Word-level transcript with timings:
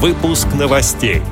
Выпуск 0.00 0.46
новостей. 0.56 1.22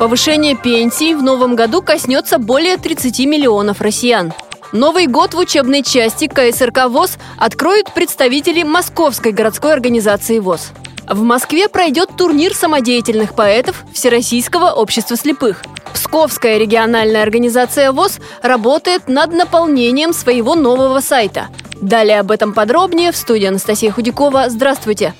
Повышение 0.00 0.56
пенсий 0.56 1.14
в 1.14 1.22
новом 1.22 1.54
году 1.54 1.82
коснется 1.82 2.38
более 2.38 2.78
30 2.78 3.20
миллионов 3.26 3.80
россиян. 3.80 4.32
Новый 4.72 5.06
год 5.06 5.34
в 5.34 5.38
учебной 5.38 5.84
части 5.84 6.26
КСРК 6.26 6.88
ВОЗ 6.88 7.18
откроют 7.38 7.94
представители 7.94 8.64
Московской 8.64 9.30
городской 9.30 9.72
организации 9.72 10.40
ВОЗ. 10.40 10.72
В 11.08 11.22
Москве 11.22 11.68
пройдет 11.68 12.10
турнир 12.18 12.54
самодеятельных 12.54 13.36
поэтов 13.36 13.84
Всероссийского 13.92 14.72
общества 14.72 15.16
слепых. 15.16 15.62
Псковская 15.94 16.58
региональная 16.58 17.22
организация 17.22 17.92
ВОЗ 17.92 18.18
работает 18.42 19.06
над 19.06 19.32
наполнением 19.32 20.12
своего 20.12 20.56
нового 20.56 20.98
сайта. 20.98 21.50
Далее 21.80 22.18
об 22.18 22.32
этом 22.32 22.52
подробнее 22.52 23.12
в 23.12 23.16
студии 23.16 23.46
Анастасия 23.46 23.92
Худякова. 23.92 24.46
Здравствуйте! 24.48 25.14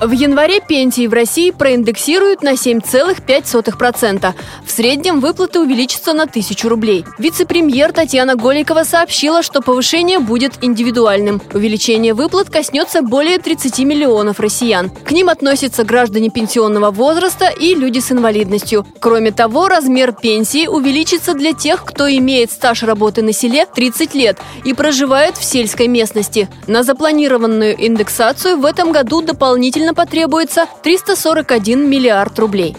В 0.00 0.12
январе 0.12 0.60
пенсии 0.60 1.08
в 1.08 1.12
России 1.12 1.50
проиндексируют 1.50 2.44
на 2.44 2.52
7,5%. 2.52 4.32
В 4.64 4.70
среднем 4.70 5.18
выплаты 5.18 5.58
увеличатся 5.58 6.12
на 6.12 6.22
1000 6.22 6.68
рублей. 6.68 7.04
Вице-премьер 7.18 7.92
Татьяна 7.92 8.36
Голикова 8.36 8.84
сообщила, 8.84 9.42
что 9.42 9.60
повышение 9.60 10.20
будет 10.20 10.52
индивидуальным. 10.62 11.42
Увеличение 11.52 12.14
выплат 12.14 12.48
коснется 12.48 13.02
более 13.02 13.40
30 13.40 13.80
миллионов 13.80 14.38
россиян. 14.38 14.88
К 14.88 15.10
ним 15.10 15.30
относятся 15.30 15.82
граждане 15.82 16.30
пенсионного 16.30 16.92
возраста 16.92 17.48
и 17.48 17.74
люди 17.74 17.98
с 17.98 18.12
инвалидностью. 18.12 18.86
Кроме 19.00 19.32
того, 19.32 19.66
размер 19.66 20.12
пенсии 20.12 20.68
увеличится 20.68 21.34
для 21.34 21.52
тех, 21.54 21.84
кто 21.84 22.08
имеет 22.08 22.52
стаж 22.52 22.84
работы 22.84 23.22
на 23.22 23.32
селе 23.32 23.66
30 23.66 24.14
лет 24.14 24.38
и 24.64 24.74
проживает 24.74 25.36
в 25.36 25.44
сельской 25.44 25.88
местности. 25.88 26.48
На 26.68 26.84
запланированную 26.84 27.74
индексацию 27.84 28.60
в 28.60 28.64
этом 28.64 28.92
году 28.92 29.22
дополнительно 29.22 29.87
дополнительно 29.88 29.94
потребуется 29.94 30.66
341 30.82 31.88
миллиард 31.88 32.38
рублей. 32.38 32.76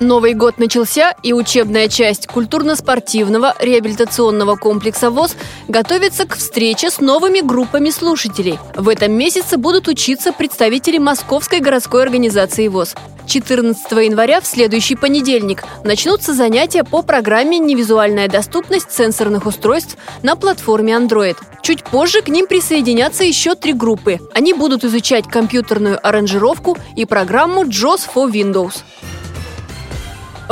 Новый 0.00 0.34
год 0.34 0.58
начался, 0.58 1.14
и 1.22 1.32
учебная 1.32 1.88
часть 1.88 2.26
культурно-спортивного 2.26 3.54
реабилитационного 3.60 4.56
комплекса 4.56 5.10
ВОЗ 5.10 5.36
готовится 5.68 6.26
к 6.26 6.34
встрече 6.34 6.90
с 6.90 7.00
новыми 7.00 7.40
группами 7.40 7.90
слушателей. 7.90 8.58
В 8.74 8.88
этом 8.88 9.12
месяце 9.12 9.58
будут 9.58 9.86
учиться 9.86 10.32
представители 10.32 10.98
Московской 10.98 11.60
городской 11.60 12.02
организации 12.02 12.66
ВОЗ. 12.66 12.96
14 13.32 13.90
января 13.92 14.42
в 14.42 14.46
следующий 14.46 14.94
понедельник 14.94 15.64
начнутся 15.84 16.34
занятия 16.34 16.84
по 16.84 17.00
программе 17.00 17.58
«Невизуальная 17.58 18.28
доступность 18.28 18.92
сенсорных 18.92 19.46
устройств» 19.46 19.96
на 20.22 20.36
платформе 20.36 20.92
Android. 20.92 21.38
Чуть 21.62 21.82
позже 21.82 22.20
к 22.20 22.28
ним 22.28 22.46
присоединятся 22.46 23.24
еще 23.24 23.54
три 23.54 23.72
группы. 23.72 24.18
Они 24.34 24.52
будут 24.52 24.84
изучать 24.84 25.26
компьютерную 25.28 25.98
аранжировку 26.06 26.76
и 26.94 27.06
программу 27.06 27.64
JOS 27.64 28.02
for 28.14 28.30
Windows. 28.30 28.82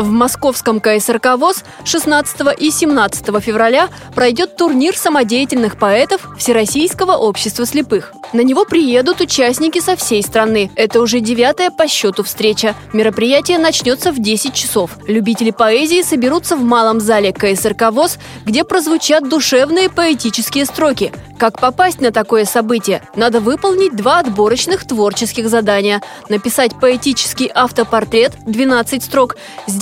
В 0.01 0.09
московском 0.09 0.81
КСРК 0.81 1.37
ВОЗ 1.37 1.63
16 1.85 2.59
и 2.59 2.71
17 2.71 3.27
февраля 3.45 3.91
пройдет 4.15 4.57
турнир 4.57 4.97
самодеятельных 4.97 5.77
поэтов 5.77 6.27
Всероссийского 6.39 7.17
общества 7.17 7.67
слепых. 7.67 8.15
На 8.33 8.41
него 8.41 8.65
приедут 8.65 9.21
участники 9.21 9.79
со 9.79 9.97
всей 9.97 10.23
страны. 10.23 10.71
Это 10.75 11.03
уже 11.03 11.21
девятая 11.21 11.71
по 11.71 11.87
счету 11.87 12.23
встреча. 12.23 12.75
Мероприятие 12.95 13.59
начнется 13.59 14.11
в 14.11 14.19
10 14.19 14.55
часов. 14.55 14.93
Любители 15.07 15.51
поэзии 15.51 16.01
соберутся 16.01 16.57
в 16.57 16.63
малом 16.63 17.01
зале 17.01 17.35
КСРК 17.35 17.91
ВОЗ, 17.91 18.19
где 18.47 18.65
прозвучат 18.65 19.29
душевные 19.29 19.91
поэтические 19.91 20.65
строки. 20.65 21.13
Как 21.41 21.59
попасть 21.59 22.03
на 22.03 22.13
такое 22.13 22.45
событие? 22.45 23.03
Надо 23.17 23.41
выполнить 23.41 23.97
два 23.97 24.19
отборочных 24.19 24.87
творческих 24.87 25.49
задания. 25.49 26.03
Написать 26.29 26.73
поэтический 26.79 27.51
автопортрет 27.53 28.33
12 28.45 29.03
строк, 29.03 29.37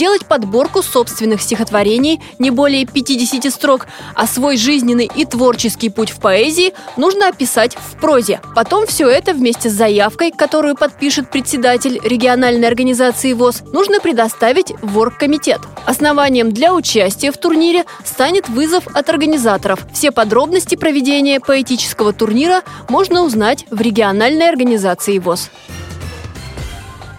сделать 0.08 0.24
подборку 0.24 0.82
собственных 0.82 1.42
стихотворений 1.42 2.22
не 2.38 2.50
более 2.50 2.86
50 2.86 3.52
строк, 3.52 3.86
а 4.14 4.26
свой 4.26 4.56
жизненный 4.56 5.10
и 5.14 5.26
творческий 5.26 5.90
путь 5.90 6.08
в 6.08 6.18
поэзии 6.18 6.72
нужно 6.96 7.28
описать 7.28 7.76
в 7.76 8.00
прозе. 8.00 8.40
Потом 8.54 8.86
все 8.86 9.06
это 9.06 9.34
вместе 9.34 9.68
с 9.68 9.74
заявкой, 9.74 10.30
которую 10.30 10.76
подпишет 10.76 11.30
председатель 11.30 12.00
региональной 12.02 12.68
организации 12.68 13.34
ВОЗ, 13.34 13.64
нужно 13.70 14.00
предоставить 14.00 14.72
в 14.80 14.96
оргкомитет. 14.96 15.60
Основанием 15.84 16.52
для 16.52 16.72
участия 16.72 17.30
в 17.30 17.36
турнире 17.36 17.84
станет 18.02 18.48
вызов 18.48 18.86
от 18.94 19.10
организаторов. 19.10 19.80
Все 19.92 20.10
подробности 20.10 20.74
проведения 20.74 21.38
поэтического 21.38 22.14
турнира 22.14 22.62
можно 22.88 23.24
узнать 23.24 23.66
в 23.70 23.78
региональной 23.78 24.48
организации 24.48 25.18
ВОЗ. 25.18 25.50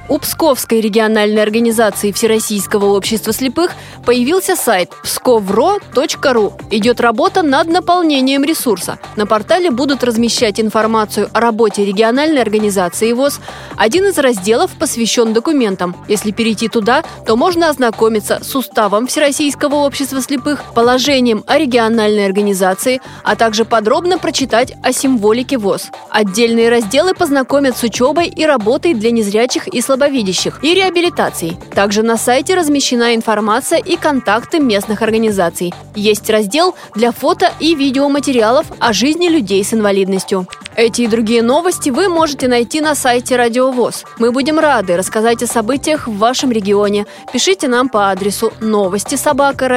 У 0.10 0.18
Псковской 0.18 0.82
региональной 0.82 1.44
организации 1.44 2.12
Всероссийского 2.12 2.96
общества 2.96 3.32
слепых 3.32 3.74
появился 4.08 4.56
сайт 4.56 4.90
pskovro.ru. 5.04 6.54
Идет 6.72 7.00
работа 7.00 7.44
над 7.44 7.68
наполнением 7.68 8.44
ресурса. 8.44 8.98
На 9.16 9.28
портале 9.28 9.70
будут 9.70 10.04
размещать 10.04 10.60
информацию 10.60 11.30
о 11.32 11.40
работе 11.40 11.86
региональной 11.86 12.42
организации 12.42 13.14
ВОЗ. 13.14 13.40
Один 13.78 14.06
из 14.06 14.18
разделов 14.18 14.72
посвящен 14.80 15.32
документам. 15.32 15.96
Если 16.08 16.32
перейти 16.32 16.70
туда, 16.70 17.04
то 17.28 17.36
можно 17.36 17.70
ознакомиться 17.70 18.40
с 18.42 18.56
уставом 18.56 19.06
Всероссийского 19.06 19.76
общества 19.76 20.24
слепых, 20.24 20.74
положением 20.74 21.44
о 21.46 21.60
региональной 21.60 22.26
организации, 22.26 23.00
а 23.24 23.36
также 23.36 23.64
подробно 23.64 24.18
прочитать 24.18 24.74
о 24.82 24.92
символике 24.92 25.60
ВОЗ. 25.60 25.92
Отдельные 26.10 26.70
разделы 26.70 27.14
познакомят 27.14 27.78
с 27.78 27.84
учебой 27.84 28.28
и 28.28 28.44
работой 28.44 28.96
для 28.96 29.12
незрячих 29.12 29.68
и 29.68 29.80
слабовидящих 29.82 29.99
слабовидящих 30.00 30.64
и 30.64 30.74
реабилитации. 30.74 31.58
Также 31.76 32.04
на 32.04 32.18
сайте 32.18 32.56
размещена 32.56 33.16
информация 33.16 33.80
и 33.80 33.98
контакты 33.98 34.60
местных 34.60 35.02
организаций. 35.02 35.74
Есть 35.96 36.30
раздел 36.30 36.76
для 36.96 37.12
фото 37.12 37.52
и 37.60 37.76
видеоматериалов 37.76 38.66
о 38.80 38.94
жизни 38.94 39.28
людей 39.28 39.64
с 39.64 39.74
инвалидностью. 39.74 40.48
Эти 40.76 41.02
и 41.02 41.08
другие 41.08 41.42
новости 41.42 41.90
вы 41.90 42.08
можете 42.08 42.48
найти 42.48 42.80
на 42.80 42.96
сайте 42.96 43.36
Радио 43.36 43.72
ВОЗ. 43.72 44.06
Мы 44.18 44.32
будем 44.32 44.60
рады 44.60 44.96
рассказать 44.96 45.44
о 45.44 45.48
событиях 45.48 46.08
в 46.08 46.18
вашем 46.18 46.52
регионе. 46.52 47.06
Пишите 47.34 47.68
нам 47.68 47.90
по 47.90 48.12
адресу 48.12 48.54
новости 48.62 49.16
собака 49.16 49.68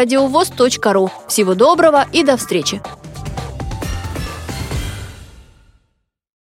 ру. 0.93 1.11
Всего 1.27 1.55
доброго 1.55 2.07
и 2.13 2.23
до 2.23 2.37
встречи! 2.37 2.81